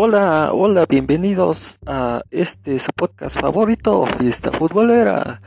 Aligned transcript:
Hola, 0.00 0.52
hola, 0.52 0.86
bienvenidos 0.88 1.80
a 1.84 2.22
este 2.30 2.78
su 2.78 2.92
podcast 2.94 3.40
favorito, 3.40 4.06
Fiesta 4.06 4.52
Futbolera. 4.52 5.42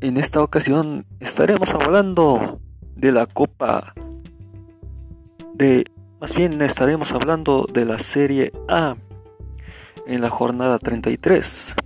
En 0.00 0.16
esta 0.16 0.42
ocasión 0.42 1.04
estaremos 1.20 1.74
hablando 1.74 2.60
de 2.96 3.12
la 3.12 3.26
Copa 3.26 3.92
de 5.52 5.84
más 6.18 6.34
bien 6.34 6.62
estaremos 6.62 7.12
hablando 7.12 7.68
de 7.70 7.84
la 7.84 7.98
Serie 7.98 8.52
A 8.68 8.96
en 10.06 10.22
la 10.22 10.30
jornada 10.30 10.78
33. 10.78 11.76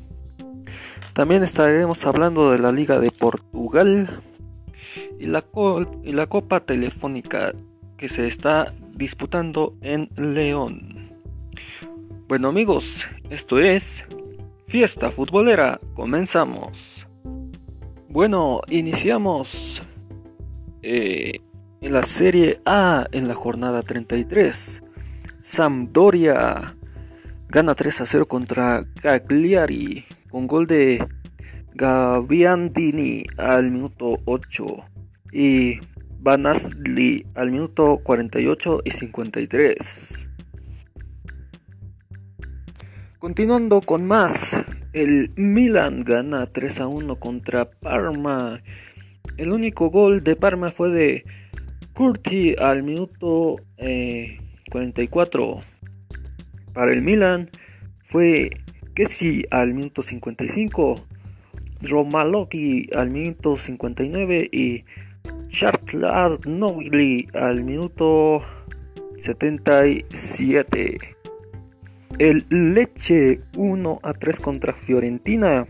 También 1.15 1.43
estaremos 1.43 2.07
hablando 2.07 2.53
de 2.53 2.61
la 2.61 2.71
Liga 2.71 3.01
de 3.01 3.11
Portugal 3.11 4.09
y 5.19 5.27
la, 5.27 5.45
y 6.05 6.13
la 6.13 6.29
Copa 6.29 6.61
Telefónica 6.61 7.55
que 7.97 8.09
se 8.09 8.29
está 8.29 8.73
disputando 8.95 9.75
en 9.81 10.11
León. 10.15 10.99
Bueno 12.29 12.49
amigos, 12.49 13.07
esto 13.31 13.59
es 13.59 14.05
Fiesta 14.67 15.11
Futbolera, 15.11 15.81
comenzamos. 15.95 17.07
Bueno, 18.11 18.61
iniciamos 18.69 19.83
eh, 20.83 21.41
en 21.81 21.93
la 21.95 22.03
Serie 22.03 22.61
A 22.67 23.07
en 23.13 23.29
la 23.29 23.35
jornada 23.35 23.83
33. 23.83 24.83
Sampdoria 25.41 26.77
gana 27.49 27.75
3 27.75 28.03
a 28.03 28.05
0 28.05 28.29
contra 28.29 28.85
Cagliari 29.01 30.05
con 30.29 30.47
gol 30.47 30.67
de 30.67 31.03
Gaviandini 31.73 33.25
al 33.39 33.71
minuto 33.71 34.19
8 34.27 34.67
y 35.33 35.81
Banasli 36.21 37.25
al 37.35 37.51
minuto 37.53 38.01
48 38.05 38.83
y 38.85 38.91
53. 38.91 40.28
Continuando 43.19 43.81
con 43.81 44.07
más, 44.07 44.57
el 44.93 45.33
Milan 45.35 46.05
gana 46.05 46.47
3 46.47 46.83
a 46.83 46.87
1 46.87 47.17
contra 47.17 47.69
Parma. 47.69 48.63
El 49.37 49.51
único 49.51 49.91
gol 49.91 50.23
de 50.23 50.37
Parma 50.37 50.71
fue 50.71 50.91
de 50.91 51.25
Curti 51.95 52.55
al 52.57 52.85
minuto 52.85 53.57
44. 54.71 55.45
Eh, 55.45 55.61
Para 56.73 56.93
el 56.93 57.03
Milan 57.03 57.51
fue 58.05 58.51
Kessi 58.95 59.45
al 59.51 59.75
minuto 59.75 60.03
55, 60.03 61.05
Romaloki 61.83 62.89
al 62.95 63.11
minuto 63.11 63.57
59 63.57 64.49
y 64.53 64.85
Nogli 66.47 67.27
al 67.35 67.65
minuto 67.65 68.45
77. 69.19 71.18
El 72.19 72.47
Leche 72.51 73.43
1 73.57 74.01
a 74.03 74.13
3 74.13 74.41
contra 74.41 74.73
Fiorentina. 74.73 75.69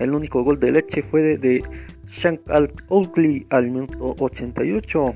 El 0.00 0.12
único 0.12 0.42
gol 0.42 0.58
de 0.58 0.72
Leche 0.72 1.02
fue 1.02 1.22
de, 1.22 1.38
de 1.38 1.64
Shankal 2.08 2.72
Oakley 2.88 3.46
al 3.50 3.70
minuto 3.70 4.16
88. 4.18 5.14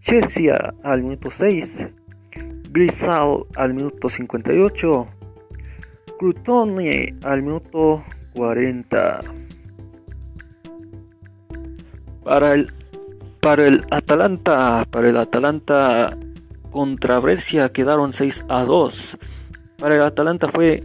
Chesia 0.00 0.74
al 0.82 1.02
minuto 1.02 1.30
6. 1.30 1.88
Grisal 2.70 3.44
al 3.56 3.74
minuto 3.74 4.08
58. 4.08 5.06
Crutone 6.18 7.14
al 7.24 7.42
minuto 7.42 8.02
40. 8.32 9.20
Para 12.24 12.54
el, 12.54 12.72
para 13.42 13.66
el 13.66 13.84
Atalanta, 13.90 14.86
para 14.90 15.10
el 15.10 15.18
Atalanta 15.18 16.16
contra 16.72 17.20
Brescia 17.20 17.70
quedaron 17.70 18.12
6 18.12 18.46
a 18.48 18.64
2. 18.64 19.18
Para 19.78 19.94
el 19.94 20.02
Atalanta 20.02 20.48
fue 20.48 20.82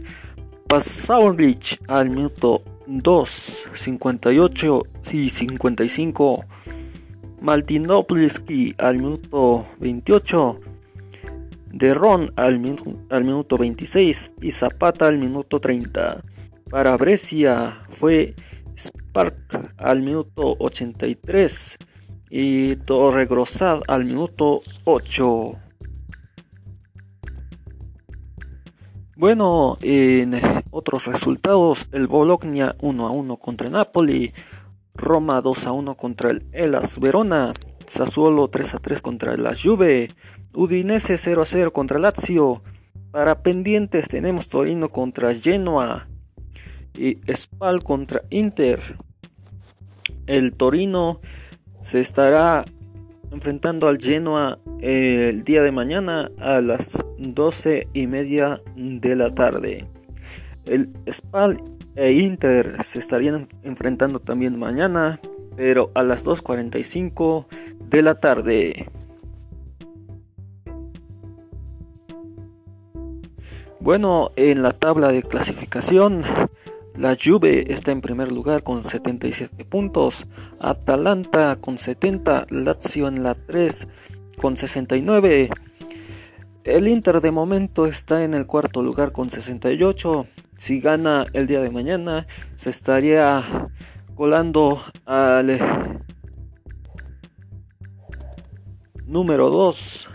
Pasaulich 0.68 1.80
al 1.88 2.10
minuto 2.10 2.62
2, 2.86 3.66
58 3.74 4.82
y 5.12 5.30
55. 5.30 6.44
Maltinopliski 7.40 8.74
al 8.78 8.98
minuto 8.98 9.66
28. 9.80 10.60
Derron 11.72 12.32
al, 12.36 12.60
al 13.10 13.24
minuto 13.24 13.58
26 13.58 14.32
y 14.42 14.50
Zapata 14.52 15.06
al 15.06 15.18
minuto 15.18 15.58
30. 15.58 16.22
Para 16.70 16.96
Brescia 16.96 17.80
fue 17.88 18.34
Spark 18.76 19.74
al 19.78 20.02
minuto 20.02 20.54
83 20.58 21.78
y 22.30 22.76
Torregrosad 22.76 23.80
al 23.88 24.04
minuto 24.04 24.60
8. 24.84 25.67
Bueno, 29.18 29.78
en 29.82 30.40
otros 30.70 31.06
resultados, 31.06 31.88
el 31.90 32.06
Bologna 32.06 32.76
1 32.80 33.04
a 33.04 33.10
1 33.10 33.36
contra 33.38 33.68
Napoli, 33.68 34.32
Roma 34.94 35.40
2 35.40 35.66
a 35.66 35.72
1 35.72 35.96
contra 35.96 36.30
el 36.30 36.46
Elas 36.52 37.00
Verona, 37.00 37.52
Sassuolo 37.84 38.46
3 38.46 38.74
a 38.74 38.78
3 38.78 39.02
contra 39.02 39.36
la 39.36 39.56
Juve, 39.60 40.14
Udinese 40.54 41.18
0 41.18 41.42
a 41.42 41.46
0 41.46 41.72
contra 41.72 41.98
Lazio. 41.98 42.62
Para 43.10 43.42
pendientes 43.42 44.06
tenemos 44.06 44.48
Torino 44.48 44.88
contra 44.88 45.34
Genoa 45.34 46.06
y 46.94 47.18
Spal 47.34 47.82
contra 47.82 48.22
Inter. 48.30 48.98
El 50.28 50.52
Torino 50.52 51.20
se 51.80 51.98
estará 51.98 52.66
enfrentando 53.38 53.86
al 53.86 53.98
Genoa 53.98 54.58
el 54.80 55.44
día 55.44 55.62
de 55.62 55.70
mañana 55.70 56.28
a 56.38 56.60
las 56.60 57.06
12 57.18 57.86
y 57.92 58.08
media 58.08 58.60
de 58.74 59.14
la 59.14 59.32
tarde. 59.32 59.86
El 60.64 60.90
Spal 61.08 61.62
e 61.94 62.14
Inter 62.14 62.82
se 62.82 62.98
estarían 62.98 63.46
enfrentando 63.62 64.18
también 64.18 64.58
mañana, 64.58 65.20
pero 65.54 65.92
a 65.94 66.02
las 66.02 66.26
2.45 66.26 67.46
de 67.78 68.02
la 68.02 68.16
tarde. 68.16 68.90
Bueno, 73.78 74.32
en 74.34 74.64
la 74.64 74.72
tabla 74.72 75.12
de 75.12 75.22
clasificación 75.22 76.24
la 76.98 77.16
Juve 77.16 77.72
está 77.72 77.92
en 77.92 78.00
primer 78.00 78.32
lugar 78.32 78.64
con 78.64 78.82
77 78.82 79.64
puntos, 79.64 80.26
Atalanta 80.58 81.56
con 81.60 81.78
70, 81.78 82.46
Lazio 82.50 83.06
en 83.06 83.22
la 83.22 83.36
3 83.36 83.86
con 84.36 84.56
69. 84.56 85.48
El 86.64 86.88
Inter 86.88 87.20
de 87.20 87.30
momento 87.30 87.86
está 87.86 88.24
en 88.24 88.34
el 88.34 88.46
cuarto 88.46 88.82
lugar 88.82 89.12
con 89.12 89.30
68. 89.30 90.26
Si 90.56 90.80
gana 90.80 91.26
el 91.34 91.46
día 91.46 91.60
de 91.60 91.70
mañana, 91.70 92.26
se 92.56 92.70
estaría 92.70 93.44
colando 94.16 94.82
al 95.06 95.56
número 99.06 99.50
2 99.50 100.08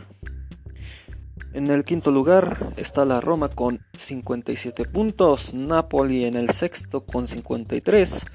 en 1.54 1.70
el 1.70 1.84
quinto 1.84 2.12
lugar 2.12 2.74
está 2.78 3.06
la 3.06 3.22
Roma 3.22 3.50
con 3.50 3.80
57 3.94 4.86
puntos, 4.86 5.54
Napoli 5.54 6.26
en 6.26 6.36
el 6.36 6.50
sexto 6.50 7.06
con 7.06 7.28
53 7.28 8.26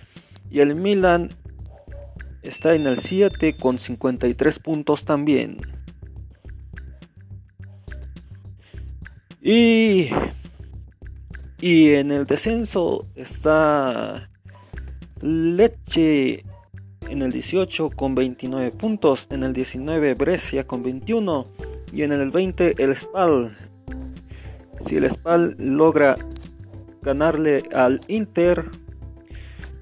y 0.51 0.61
el 0.61 0.77
Milan 0.77 1.31
está 2.43 2.75
en 2.75 2.87
el 2.87 2.99
7 2.99 3.57
con 3.57 3.79
53 3.79 4.59
puntos 4.61 5.05
también. 5.05 5.59
Y, 9.41 10.09
y 11.61 11.91
en 11.91 12.13
el 12.13 12.27
descenso 12.27 13.07
está 13.17 14.31
Lecce 15.21 16.45
en 17.09 17.23
el 17.23 17.33
18 17.33 17.91
con 17.91 18.15
29 18.15 18.71
puntos, 18.73 19.27
en 19.31 19.43
el 19.43 19.53
19 19.53 20.15
Brescia 20.15 20.67
con 20.67 20.83
21 20.83 21.47
y 21.93 22.03
en 22.03 22.13
el 22.13 22.31
20 22.31 22.83
el 22.83 22.95
Spal. 22.97 23.57
Si 24.81 24.97
el 24.97 25.11
Spal 25.11 25.57
logra 25.59 26.17
ganarle 27.03 27.65
al 27.75 28.01
Inter, 28.09 28.67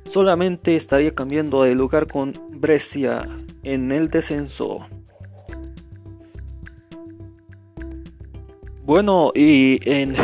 solamente 0.09 0.77
estaría 0.77 1.15
cambiando 1.15 1.63
de 1.63 1.75
lugar 1.75 2.07
con 2.07 2.41
Brescia 2.51 3.27
en 3.63 3.93
el 3.93 4.09
descenso. 4.09 4.87
Bueno, 8.85 9.33
y 9.35 9.81
en 9.85 10.15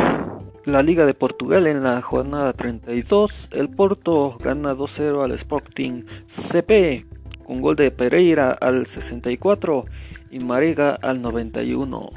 la 0.65 0.81
Liga 0.81 1.05
de 1.05 1.13
Portugal 1.13 1.67
en 1.67 1.83
la 1.83 2.01
jornada 2.01 2.53
32, 2.53 3.49
el 3.51 3.69
Porto 3.69 4.37
gana 4.41 4.73
2-0 4.73 5.21
al 5.21 5.31
Sporting 5.33 6.05
CP 6.25 7.05
con 7.45 7.59
gol 7.59 7.75
de 7.75 7.91
Pereira 7.91 8.51
al 8.51 8.85
64 8.85 9.85
y 10.33 10.39
Marega 10.39 10.95
al 10.95 11.21
91. 11.21 12.09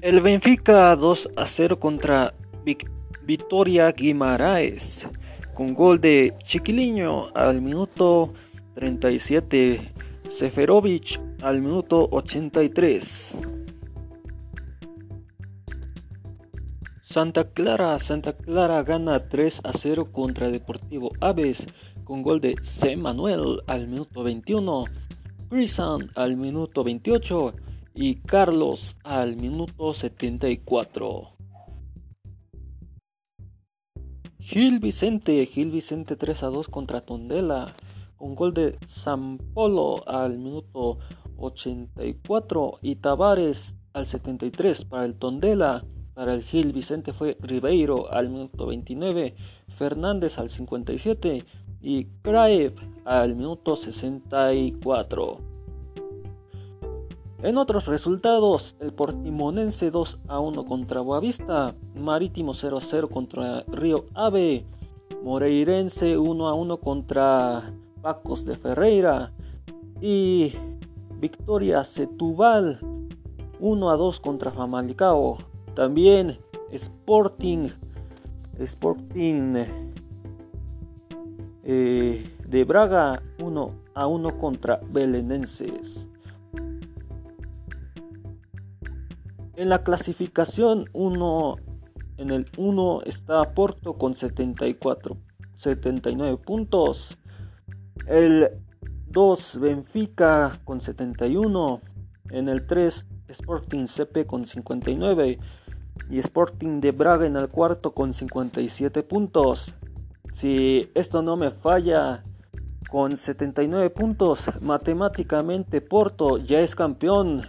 El 0.00 0.20
Benfica 0.20 0.96
2 0.96 1.30
a 1.36 1.46
0 1.46 1.78
contra 1.78 2.34
Victoria 3.24 3.92
Guimaraes 3.92 5.08
con 5.54 5.72
gol 5.72 6.00
de 6.00 6.34
Chiquiliño 6.42 7.28
al 7.34 7.62
minuto 7.62 8.34
37 8.74 9.92
Seferovic 10.26 11.20
al 11.40 11.62
minuto 11.62 12.08
83. 12.10 13.38
Santa 17.02 17.44
Clara, 17.50 17.98
Santa 18.00 18.36
Clara 18.36 18.82
gana 18.82 19.28
3 19.28 19.60
a 19.64 19.72
0 19.72 20.12
contra 20.12 20.50
Deportivo 20.50 21.12
Aves 21.20 21.66
con 22.08 22.22
gol 22.22 22.40
de 22.40 22.56
C. 22.62 22.96
Manuel 22.96 23.60
al 23.66 23.86
minuto 23.86 24.22
21, 24.22 24.86
Grisan 25.50 26.10
al 26.14 26.38
minuto 26.38 26.82
28 26.82 27.52
y 27.94 28.14
Carlos 28.22 28.96
al 29.04 29.36
minuto 29.36 29.92
74. 29.92 31.36
Gil 34.40 34.78
Vicente, 34.80 35.44
Gil 35.44 35.70
Vicente 35.70 36.16
3 36.16 36.44
a 36.44 36.46
2 36.46 36.68
contra 36.68 37.02
Tondela, 37.02 37.76
con 38.16 38.34
gol 38.34 38.54
de 38.54 38.78
San 38.86 39.36
Polo 39.36 40.08
al 40.08 40.38
minuto 40.38 41.00
84 41.36 42.78
y 42.80 42.96
Tavares 42.96 43.74
al 43.92 44.06
73 44.06 44.86
para 44.86 45.04
el 45.04 45.14
Tondela. 45.14 45.84
Para 46.14 46.32
el 46.32 46.42
Gil 46.42 46.72
Vicente 46.72 47.12
fue 47.12 47.36
Ribeiro 47.40 48.10
al 48.10 48.30
minuto 48.30 48.66
29, 48.66 49.36
Fernández 49.68 50.38
al 50.38 50.48
57 50.48 51.44
y 51.80 52.04
Kraev 52.22 52.74
al 53.04 53.34
minuto 53.34 53.76
64. 53.76 55.38
En 57.42 57.56
otros 57.56 57.86
resultados, 57.86 58.74
el 58.80 58.92
Portimonense 58.92 59.92
2 59.92 60.18
a 60.26 60.40
1 60.40 60.64
contra 60.64 61.00
Boavista, 61.00 61.76
Marítimo 61.94 62.52
0 62.52 62.78
a 62.78 62.80
0 62.80 63.08
contra 63.08 63.62
Río 63.68 64.06
Ave, 64.14 64.64
Moreirense 65.22 66.18
1 66.18 66.48
a 66.48 66.54
1 66.54 66.76
contra 66.78 67.72
Pacos 68.02 68.44
de 68.44 68.56
Ferreira 68.56 69.32
y 70.00 70.52
Victoria 71.20 71.84
Setúbal 71.84 72.80
1 73.60 73.90
a 73.90 73.96
2 73.96 74.20
contra 74.20 74.50
Famalicao. 74.50 75.38
También 75.74 76.38
Sporting 76.72 77.68
Sporting 78.58 79.87
eh, 81.70 82.34
de 82.46 82.64
Braga 82.64 83.22
1 83.42 83.74
a 83.94 84.06
1 84.06 84.38
contra 84.38 84.80
Belenenses. 84.90 86.08
En 89.54 89.68
la 89.68 89.84
clasificación 89.84 90.86
1 90.94 91.56
en 92.16 92.30
el 92.30 92.46
1 92.56 93.02
está 93.02 93.52
Porto 93.52 93.98
con 93.98 94.14
74 94.14 95.18
79 95.56 96.38
puntos. 96.38 97.18
El 98.06 98.48
2 99.08 99.58
Benfica 99.60 100.60
con 100.64 100.80
71. 100.80 101.82
En 102.30 102.48
el 102.48 102.66
3 102.66 103.06
Sporting 103.28 103.84
CP 103.84 104.26
con 104.26 104.46
59 104.46 105.38
y 106.08 106.18
Sporting 106.18 106.80
de 106.80 106.92
Braga 106.92 107.26
en 107.26 107.36
el 107.36 107.50
cuarto 107.50 107.92
con 107.92 108.14
57 108.14 109.02
puntos. 109.02 109.74
Si 110.32 110.90
esto 110.94 111.22
no 111.22 111.36
me 111.36 111.50
falla, 111.50 112.22
con 112.88 113.16
79 113.16 113.90
puntos, 113.90 114.50
matemáticamente 114.62 115.80
Porto 115.80 116.38
ya 116.38 116.60
es 116.60 116.74
campeón 116.74 117.42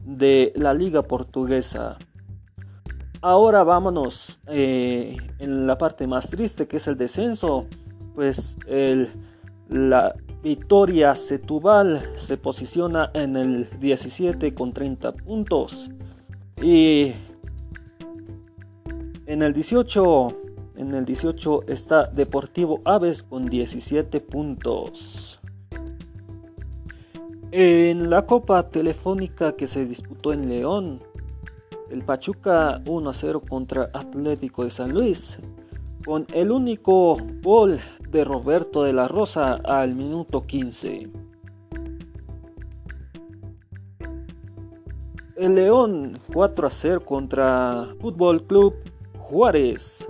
de 0.00 0.52
la 0.54 0.74
liga 0.74 1.02
portuguesa. 1.02 1.98
Ahora 3.22 3.62
vámonos 3.64 4.40
eh, 4.48 5.16
en 5.38 5.66
la 5.66 5.78
parte 5.78 6.06
más 6.06 6.28
triste 6.28 6.68
que 6.68 6.76
es 6.76 6.86
el 6.88 6.96
descenso. 6.96 7.66
Pues 8.14 8.58
el, 8.66 9.10
la 9.70 10.14
Victoria 10.42 11.14
Setúbal 11.14 12.02
se 12.14 12.36
posiciona 12.36 13.10
en 13.14 13.36
el 13.36 13.70
17 13.80 14.52
con 14.52 14.72
30 14.72 15.12
puntos. 15.12 15.90
Y 16.60 17.12
en 19.26 19.42
el 19.42 19.54
18 19.54 20.41
en 20.76 20.94
el 20.94 21.04
18 21.04 21.64
está 21.68 22.06
Deportivo 22.06 22.80
Aves 22.84 23.22
con 23.22 23.46
17 23.46 24.20
puntos. 24.20 25.40
En 27.50 28.08
la 28.08 28.24
Copa 28.24 28.70
Telefónica 28.70 29.52
que 29.52 29.66
se 29.66 29.84
disputó 29.84 30.32
en 30.32 30.48
León, 30.48 31.02
el 31.90 32.02
Pachuca 32.02 32.80
1 32.86 33.10
a 33.10 33.12
0 33.12 33.42
contra 33.46 33.90
Atlético 33.92 34.64
de 34.64 34.70
San 34.70 34.92
Luis, 34.92 35.38
con 36.04 36.26
el 36.32 36.50
único 36.50 37.18
gol 37.42 37.78
de 38.08 38.24
Roberto 38.24 38.82
de 38.82 38.94
la 38.94 39.08
Rosa 39.08 39.54
al 39.64 39.94
minuto 39.94 40.46
15. 40.46 41.10
El 45.36 45.54
León 45.54 46.18
4 46.32 46.66
a 46.66 46.70
0 46.70 47.04
contra 47.04 47.86
Fútbol 48.00 48.46
Club 48.46 48.74
Juárez 49.18 50.08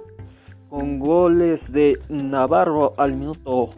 con 0.73 0.99
goles 0.99 1.71
de 1.75 1.99
Navarro 2.09 2.95
al 2.97 3.15
minuto 3.15 3.75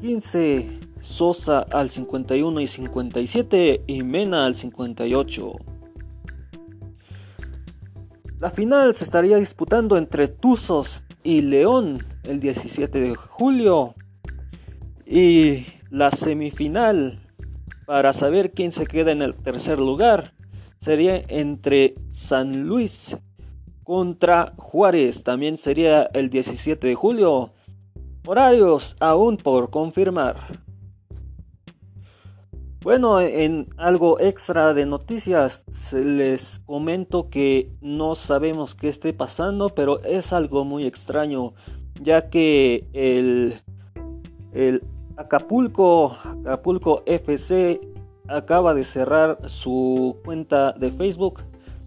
15, 0.00 0.80
Sosa 1.02 1.58
al 1.58 1.90
51 1.90 2.62
y 2.62 2.66
57 2.66 3.82
y 3.86 4.02
Mena 4.02 4.46
al 4.46 4.54
58. 4.54 5.52
La 8.40 8.50
final 8.50 8.94
se 8.94 9.04
estaría 9.04 9.36
disputando 9.36 9.98
entre 9.98 10.28
Tuzos 10.28 11.04
y 11.22 11.42
León 11.42 11.98
el 12.22 12.40
17 12.40 12.98
de 12.98 13.14
julio 13.14 13.94
y 15.04 15.66
la 15.90 16.10
semifinal 16.10 17.20
para 17.84 18.14
saber 18.14 18.52
quién 18.52 18.72
se 18.72 18.86
queda 18.86 19.12
en 19.12 19.20
el 19.20 19.34
tercer 19.34 19.78
lugar 19.78 20.32
sería 20.80 21.22
entre 21.28 21.96
San 22.08 22.66
Luis 22.66 23.14
contra 23.92 24.54
Juárez. 24.56 25.22
También 25.22 25.58
sería 25.58 26.04
el 26.14 26.30
17 26.30 26.86
de 26.86 26.94
julio. 26.94 27.50
Horarios 28.26 28.96
aún 29.00 29.36
por 29.36 29.68
confirmar. 29.68 30.62
Bueno, 32.80 33.20
en 33.20 33.68
algo 33.76 34.18
extra 34.18 34.72
de 34.72 34.86
noticias, 34.86 35.66
les 35.92 36.60
comento 36.60 37.28
que 37.28 37.70
no 37.82 38.14
sabemos 38.14 38.74
qué 38.74 38.88
esté 38.88 39.12
pasando, 39.12 39.68
pero 39.68 40.02
es 40.04 40.32
algo 40.32 40.64
muy 40.64 40.86
extraño, 40.86 41.52
ya 42.00 42.30
que 42.30 42.88
el, 42.94 43.60
el 44.54 44.82
Acapulco, 45.18 46.16
Acapulco 46.46 47.02
FC 47.04 47.78
acaba 48.26 48.72
de 48.72 48.86
cerrar 48.86 49.50
su 49.50 50.16
cuenta 50.24 50.72
de 50.72 50.90
Facebook 50.90 51.42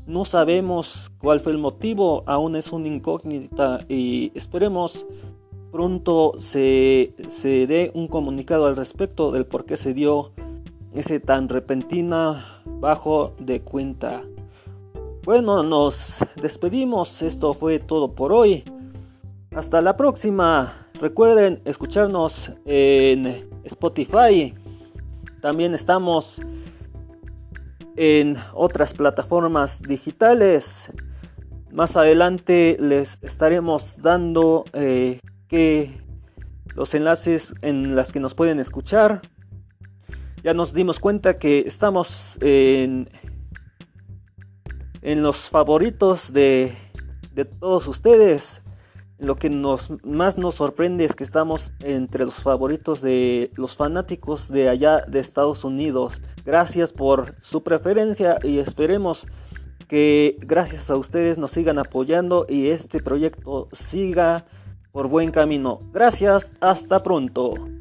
no 0.08 0.26
sabemos 0.26 1.12
cuál 1.18 1.40
fue 1.40 1.52
el 1.52 1.58
motivo, 1.58 2.24
aún 2.26 2.56
es 2.56 2.72
una 2.72 2.88
incógnita 2.88 3.86
y 3.90 4.32
esperemos 4.36 5.06
pronto 5.72 6.34
se, 6.38 7.14
se 7.28 7.68
dé 7.68 7.92
un 7.94 8.08
comunicado 8.08 8.68
al 8.68 8.76
respecto 8.76 9.32
del 9.32 9.46
por 9.46 9.66
qué 9.66 9.78
se 9.78 9.94
dio 9.94 10.32
ese 10.94 11.20
tan 11.20 11.50
repentina 11.50 12.62
bajo 12.66 13.34
de 13.40 13.62
cuenta. 13.62 14.24
Bueno, 15.24 15.64
nos 15.64 16.24
despedimos, 16.42 17.22
esto 17.22 17.54
fue 17.54 17.80
todo 17.80 18.14
por 18.14 18.32
hoy. 18.32 18.64
Hasta 19.56 19.82
la 19.82 19.98
próxima. 19.98 20.88
Recuerden 21.02 21.62
escucharnos 21.66 22.54
en 22.66 23.50
Spotify. 23.64 24.54
También 25.42 25.74
estamos 25.74 26.42
en 27.96 28.36
otras 28.54 28.94
plataformas 28.94 29.82
digitales. 29.82 30.92
Más 31.72 31.98
adelante 31.98 32.78
les 32.80 33.20
estaremos 33.22 34.02
dando 34.02 34.66
eh, 34.74 35.20
que 35.48 35.90
los 36.76 36.94
enlaces 36.94 37.54
en 37.62 37.96
las 37.96 38.12
que 38.12 38.20
nos 38.20 38.34
pueden 38.34 38.60
escuchar. 38.60 39.22
Ya 40.44 40.54
nos 40.54 40.74
dimos 40.74 41.00
cuenta 41.00 41.40
que 41.40 41.60
estamos 41.60 42.38
en, 42.42 43.10
en 45.02 45.22
los 45.24 45.50
favoritos 45.50 46.34
de, 46.34 46.76
de 47.34 47.46
todos 47.46 47.88
ustedes. 47.88 48.62
Lo 49.18 49.36
que 49.36 49.50
nos, 49.50 49.92
más 50.04 50.38
nos 50.38 50.56
sorprende 50.56 51.06
es 51.06 51.16
que 51.16 51.24
estamos 51.24 51.72
entre 51.82 52.26
los 52.26 52.36
favoritos 52.36 53.02
de 53.02 53.52
los 53.56 53.76
fanáticos 53.76 54.50
de 54.50 54.68
allá 54.68 55.02
de 55.08 55.20
Estados 55.20 55.64
Unidos. 55.64 56.22
Gracias 56.46 56.92
por 56.92 57.36
su 57.42 57.64
preferencia 57.64 58.38
y 58.44 58.60
esperemos 58.60 59.28
que 59.88 60.38
gracias 60.42 60.90
a 60.90 60.98
ustedes 60.98 61.38
nos 61.38 61.52
sigan 61.52 61.80
apoyando 61.80 62.46
y 62.50 62.68
este 62.68 63.02
proyecto 63.02 63.70
siga 63.72 64.46
por 64.92 65.08
buen 65.08 65.32
camino. 65.32 65.80
Gracias, 65.94 66.54
hasta 66.60 67.04
pronto. 67.04 67.75